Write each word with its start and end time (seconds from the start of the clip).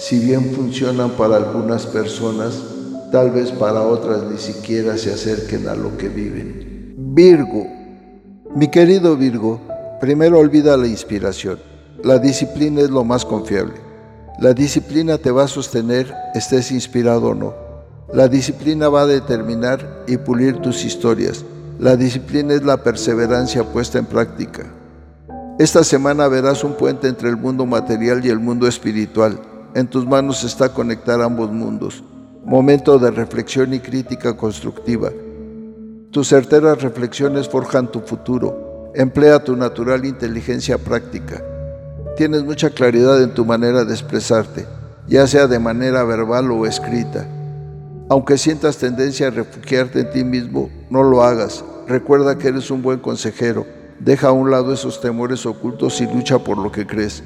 si 0.00 0.18
bien 0.18 0.52
funcionan 0.52 1.10
para 1.10 1.36
algunas 1.36 1.86
personas, 1.86 2.60
tal 3.12 3.30
vez 3.30 3.52
para 3.52 3.82
otras 3.82 4.24
ni 4.24 4.38
siquiera 4.38 4.96
se 4.96 5.12
acerquen 5.12 5.68
a 5.68 5.76
lo 5.76 5.96
que 5.96 6.08
viven. 6.08 6.94
Virgo, 6.96 7.66
mi 8.56 8.68
querido 8.68 9.16
Virgo, 9.16 9.60
Primero 10.00 10.38
olvida 10.38 10.78
la 10.78 10.86
inspiración. 10.86 11.58
La 12.02 12.18
disciplina 12.18 12.80
es 12.80 12.88
lo 12.88 13.04
más 13.04 13.26
confiable. 13.26 13.74
La 14.38 14.54
disciplina 14.54 15.18
te 15.18 15.30
va 15.30 15.44
a 15.44 15.48
sostener, 15.48 16.10
estés 16.34 16.72
inspirado 16.72 17.28
o 17.28 17.34
no. 17.34 17.54
La 18.14 18.26
disciplina 18.26 18.88
va 18.88 19.02
a 19.02 19.06
determinar 19.06 20.04
y 20.08 20.16
pulir 20.16 20.56
tus 20.62 20.86
historias. 20.86 21.44
La 21.78 21.96
disciplina 21.96 22.54
es 22.54 22.62
la 22.62 22.82
perseverancia 22.82 23.62
puesta 23.62 23.98
en 23.98 24.06
práctica. 24.06 24.72
Esta 25.58 25.84
semana 25.84 26.28
verás 26.28 26.64
un 26.64 26.72
puente 26.72 27.06
entre 27.06 27.28
el 27.28 27.36
mundo 27.36 27.66
material 27.66 28.24
y 28.24 28.30
el 28.30 28.38
mundo 28.38 28.66
espiritual. 28.66 29.38
En 29.72 29.86
tus 29.86 30.04
manos 30.04 30.42
está 30.42 30.72
conectar 30.72 31.22
ambos 31.22 31.52
mundos. 31.52 32.02
Momento 32.44 32.98
de 32.98 33.12
reflexión 33.12 33.72
y 33.72 33.78
crítica 33.78 34.36
constructiva. 34.36 35.10
Tus 36.10 36.26
certeras 36.26 36.82
reflexiones 36.82 37.48
forjan 37.48 37.92
tu 37.92 38.00
futuro. 38.00 38.90
Emplea 38.96 39.44
tu 39.44 39.54
natural 39.54 40.04
inteligencia 40.04 40.76
práctica. 40.76 41.40
Tienes 42.16 42.42
mucha 42.42 42.70
claridad 42.70 43.22
en 43.22 43.32
tu 43.32 43.44
manera 43.44 43.84
de 43.84 43.92
expresarte, 43.92 44.66
ya 45.06 45.28
sea 45.28 45.46
de 45.46 45.60
manera 45.60 46.02
verbal 46.02 46.50
o 46.50 46.66
escrita. 46.66 47.28
Aunque 48.08 48.38
sientas 48.38 48.78
tendencia 48.78 49.28
a 49.28 49.30
refugiarte 49.30 50.00
en 50.00 50.10
ti 50.10 50.24
mismo, 50.24 50.68
no 50.90 51.04
lo 51.04 51.22
hagas. 51.22 51.64
Recuerda 51.86 52.36
que 52.36 52.48
eres 52.48 52.72
un 52.72 52.82
buen 52.82 52.98
consejero. 52.98 53.66
Deja 54.00 54.28
a 54.28 54.32
un 54.32 54.50
lado 54.50 54.72
esos 54.72 55.00
temores 55.00 55.46
ocultos 55.46 56.00
y 56.00 56.12
lucha 56.12 56.40
por 56.40 56.58
lo 56.58 56.72
que 56.72 56.88
crees. 56.88 57.22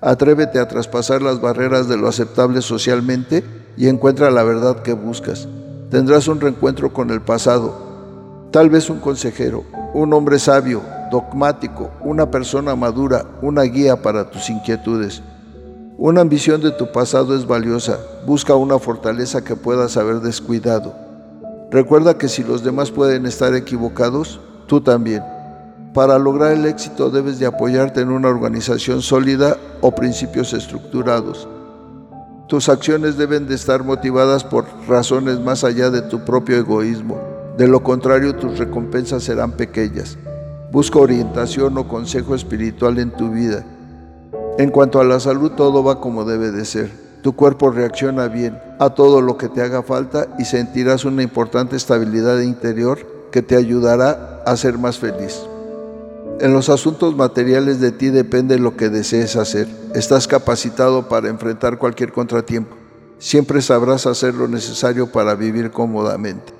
Atrévete 0.00 0.58
a 0.58 0.68
traspasar 0.68 1.22
las 1.22 1.40
barreras 1.40 1.88
de 1.88 1.96
lo 1.96 2.08
aceptable 2.08 2.62
socialmente 2.62 3.44
y 3.76 3.88
encuentra 3.88 4.30
la 4.30 4.42
verdad 4.42 4.82
que 4.82 4.92
buscas. 4.92 5.48
Tendrás 5.90 6.28
un 6.28 6.40
reencuentro 6.40 6.92
con 6.92 7.10
el 7.10 7.20
pasado, 7.20 8.48
tal 8.50 8.70
vez 8.70 8.90
un 8.90 9.00
consejero, 9.00 9.64
un 9.94 10.12
hombre 10.12 10.38
sabio, 10.38 10.82
dogmático, 11.10 11.90
una 12.02 12.30
persona 12.30 12.74
madura, 12.76 13.24
una 13.42 13.62
guía 13.62 14.02
para 14.02 14.30
tus 14.30 14.50
inquietudes. 14.50 15.22
Una 15.96 16.20
ambición 16.20 16.60
de 16.60 16.72
tu 16.72 16.90
pasado 16.90 17.36
es 17.36 17.46
valiosa, 17.46 17.98
busca 18.26 18.56
una 18.56 18.78
fortaleza 18.78 19.44
que 19.44 19.54
puedas 19.54 19.96
haber 19.96 20.20
descuidado. 20.20 20.94
Recuerda 21.70 22.18
que 22.18 22.28
si 22.28 22.42
los 22.42 22.64
demás 22.64 22.90
pueden 22.90 23.26
estar 23.26 23.54
equivocados, 23.54 24.40
tú 24.66 24.80
también. 24.80 25.22
Para 25.94 26.18
lograr 26.18 26.50
el 26.50 26.66
éxito 26.66 27.08
debes 27.08 27.38
de 27.38 27.46
apoyarte 27.46 28.00
en 28.00 28.10
una 28.10 28.28
organización 28.28 29.00
sólida 29.00 29.56
o 29.80 29.94
principios 29.94 30.52
estructurados. 30.52 31.46
Tus 32.48 32.68
acciones 32.68 33.16
deben 33.16 33.46
de 33.46 33.54
estar 33.54 33.84
motivadas 33.84 34.42
por 34.42 34.64
razones 34.88 35.38
más 35.38 35.62
allá 35.62 35.90
de 35.90 36.02
tu 36.02 36.24
propio 36.24 36.56
egoísmo. 36.56 37.20
De 37.56 37.68
lo 37.68 37.84
contrario, 37.84 38.34
tus 38.34 38.58
recompensas 38.58 39.22
serán 39.22 39.52
pequeñas. 39.52 40.18
Busca 40.72 40.98
orientación 40.98 41.78
o 41.78 41.86
consejo 41.86 42.34
espiritual 42.34 42.98
en 42.98 43.12
tu 43.12 43.30
vida. 43.30 43.64
En 44.58 44.70
cuanto 44.70 45.00
a 45.00 45.04
la 45.04 45.20
salud, 45.20 45.52
todo 45.52 45.84
va 45.84 46.00
como 46.00 46.24
debe 46.24 46.50
de 46.50 46.64
ser. 46.64 46.90
Tu 47.22 47.36
cuerpo 47.36 47.70
reacciona 47.70 48.26
bien 48.26 48.58
a 48.80 48.90
todo 48.90 49.22
lo 49.22 49.38
que 49.38 49.48
te 49.48 49.62
haga 49.62 49.84
falta 49.84 50.26
y 50.40 50.44
sentirás 50.44 51.04
una 51.04 51.22
importante 51.22 51.76
estabilidad 51.76 52.40
interior 52.40 52.98
que 53.30 53.42
te 53.42 53.54
ayudará 53.54 54.42
a 54.44 54.56
ser 54.56 54.76
más 54.76 54.98
feliz. 54.98 55.46
En 56.40 56.52
los 56.52 56.68
asuntos 56.68 57.16
materiales 57.16 57.80
de 57.80 57.92
ti 57.92 58.10
depende 58.10 58.58
lo 58.58 58.76
que 58.76 58.88
desees 58.88 59.36
hacer. 59.36 59.68
Estás 59.94 60.26
capacitado 60.26 61.08
para 61.08 61.28
enfrentar 61.28 61.78
cualquier 61.78 62.12
contratiempo. 62.12 62.76
Siempre 63.18 63.62
sabrás 63.62 64.06
hacer 64.06 64.34
lo 64.34 64.48
necesario 64.48 65.12
para 65.12 65.36
vivir 65.36 65.70
cómodamente. 65.70 66.52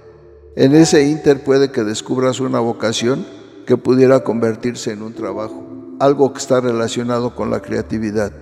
En 0.55 0.75
ese 0.77 1.05
inter 1.05 1.43
puede 1.43 1.73
que 1.73 1.83
descubras 1.83 2.39
una 2.39 2.61
vocación 2.61 3.27
que 3.67 3.77
pudiera 3.77 4.23
convertirse 4.23 4.93
en 4.93 5.03
un 5.03 5.13
trabajo, 5.13 5.65
algo 5.99 6.33
que 6.33 6.39
está 6.39 6.61
relacionado 6.61 7.35
con 7.35 7.51
la 7.51 7.61
creatividad. 7.61 8.33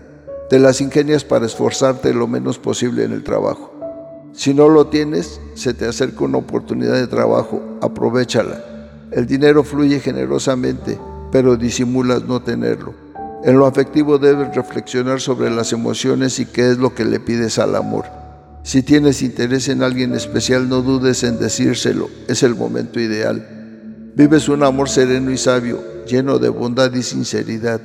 Te 0.51 0.59
las 0.59 0.83
ingenias 0.83 1.25
para 1.25 1.47
esforzarte 1.47 2.13
lo 2.13 2.27
menos 2.27 2.59
posible 2.59 3.05
en 3.05 3.13
el 3.13 3.25
trabajo. 3.25 3.73
Si 4.35 4.53
no 4.53 4.69
lo 4.69 4.89
tienes, 4.89 5.41
se 5.55 5.73
te 5.73 5.87
acerca 5.87 6.25
una 6.25 6.39
oportunidad 6.39 6.95
de 6.95 7.07
trabajo, 7.07 7.63
aprovechala. 7.81 8.63
El 9.11 9.27
dinero 9.27 9.65
fluye 9.65 10.01
generosamente, 10.01 10.99
pero 11.33 11.57
disimulas 11.57 12.25
no 12.25 12.43
tenerlo. 12.43 12.95
En 13.43 13.59
lo 13.59 13.67
afectivo 13.67 14.19
debes 14.19 14.55
reflexionar 14.55 15.21
sobre 15.21 15.51
las 15.51 15.73
emociones 15.73 16.39
y 16.39 16.47
qué 16.47 16.71
es 16.71 16.79
lo 16.79 16.95
que 16.95 17.05
le 17.05 17.19
pides 17.19 17.59
al 17.59 17.75
amor. 17.75 18.05
Si 18.63 18.85
tienes 18.85 19.23
interés 19.23 19.69
en 19.69 19.83
alguien 19.83 20.15
especial, 20.15 20.69
no 20.69 20.83
dudes 20.83 21.25
en 21.25 21.41
decírselo, 21.41 22.09
es 22.29 22.45
el 22.45 22.55
momento 22.55 23.01
ideal. 23.01 24.13
Vives 24.15 24.49
un 24.49 24.63
amor 24.63 24.89
sereno 24.89 25.33
y 25.33 25.39
sabio, 25.39 25.83
lleno 26.07 26.39
de 26.39 26.51
bondad 26.51 26.93
y 26.93 27.03
sinceridad. 27.03 27.81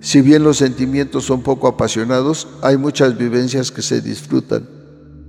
Si 0.00 0.22
bien 0.22 0.44
los 0.44 0.58
sentimientos 0.58 1.24
son 1.24 1.42
poco 1.42 1.68
apasionados, 1.68 2.48
hay 2.62 2.78
muchas 2.78 3.18
vivencias 3.18 3.70
que 3.70 3.82
se 3.82 4.00
disfrutan. 4.00 4.66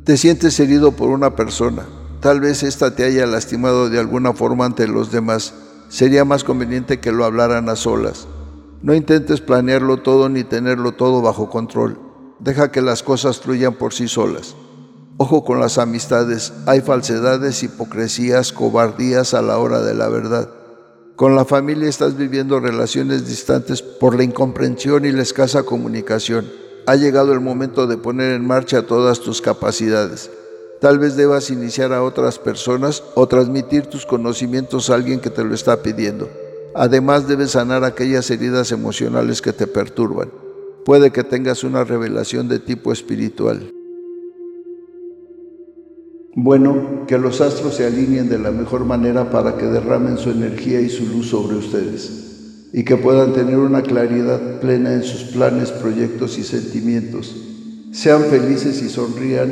Te 0.06 0.16
sientes 0.16 0.58
herido 0.62 0.94
por 0.94 1.10
una 1.10 1.36
persona. 1.36 1.86
Tal 2.22 2.40
vez 2.40 2.64
ésta 2.64 2.96
te 2.96 3.04
haya 3.04 3.26
lastimado 3.26 3.90
de 3.90 4.00
alguna 4.00 4.32
forma 4.32 4.66
ante 4.66 4.88
los 4.88 5.12
demás. 5.12 5.54
Sería 5.90 6.26
más 6.26 6.44
conveniente 6.44 7.00
que 7.00 7.12
lo 7.12 7.24
hablaran 7.24 7.70
a 7.70 7.76
solas. 7.76 8.28
No 8.82 8.94
intentes 8.94 9.42
planearlo 9.42 9.98
todo 9.98 10.30
ni 10.30 10.44
tenerlo 10.44 10.94
todo 10.94 11.22
bajo 11.22 11.50
control. 11.50 12.00
Deja 12.40 12.72
que 12.72 12.82
las 12.82 13.04
cosas 13.04 13.40
fluyan 13.40 13.74
por 13.74 13.94
sí 13.94 14.08
solas. 14.08 14.56
Ojo 15.18 15.44
con 15.44 15.60
las 15.60 15.80
amistades, 15.80 16.54
hay 16.68 16.82
falsedades, 16.82 17.64
hipocresías, 17.64 18.54
cobardías 18.54 19.34
a 19.34 19.42
la 19.42 19.58
hora 19.58 19.82
de 19.82 19.96
la 19.96 20.10
verdad. 20.10 20.50
Con 21.16 21.36
la 21.36 21.46
familia 21.46 21.90
estás 21.90 22.16
viviendo 22.16 22.60
relaciones 22.60 23.28
distantes 23.28 23.82
por 23.82 24.16
la 24.16 24.24
incomprensión 24.24 25.06
y 25.06 25.12
la 25.12 25.24
escasa 25.24 25.64
comunicación. 25.64 26.46
Ha 26.86 26.96
llegado 26.96 27.34
el 27.34 27.40
momento 27.40 27.88
de 27.88 27.98
poner 27.98 28.34
en 28.34 28.46
marcha 28.46 28.86
todas 28.86 29.22
tus 29.22 29.42
capacidades. 29.42 30.30
Tal 30.80 31.00
vez 31.00 31.16
debas 31.16 31.50
iniciar 31.50 31.92
a 31.94 32.04
otras 32.04 32.38
personas 32.38 33.04
o 33.16 33.28
transmitir 33.28 33.88
tus 33.88 34.06
conocimientos 34.06 34.90
a 34.90 34.96
alguien 34.96 35.20
que 35.20 35.30
te 35.30 35.44
lo 35.44 35.56
está 35.56 35.82
pidiendo. 35.82 36.30
Además 36.76 37.28
debes 37.28 37.52
sanar 37.52 37.84
aquellas 37.84 38.30
heridas 38.30 38.72
emocionales 38.72 39.42
que 39.42 39.54
te 39.54 39.66
perturban. 39.66 40.30
Puede 40.86 41.12
que 41.12 41.24
tengas 41.24 41.64
una 41.64 41.84
revelación 41.84 42.48
de 42.48 42.60
tipo 42.60 42.92
espiritual. 42.92 43.72
Bueno, 46.36 47.06
que 47.08 47.18
los 47.18 47.42
astros 47.42 47.74
se 47.74 47.86
alineen 47.86 48.30
de 48.30 48.38
la 48.38 48.52
mejor 48.52 48.86
manera 48.86 49.32
para 49.32 49.58
que 49.58 49.66
derramen 49.66 50.20
su 50.20 50.30
energía 50.30 50.80
y 50.80 50.90
su 50.90 51.08
luz 51.08 51.30
sobre 51.30 51.56
ustedes 51.56 52.28
y 52.72 52.84
que 52.84 52.98
puedan 52.98 53.34
tener 53.34 53.58
una 53.58 53.82
claridad 53.82 54.60
plena 54.60 54.94
en 54.94 55.02
sus 55.02 55.24
planes, 55.32 55.72
proyectos 55.72 56.38
y 56.38 56.44
sentimientos. 56.44 57.36
Sean 57.92 58.26
felices 58.26 58.84
y 58.84 58.90
sonrían, 58.90 59.52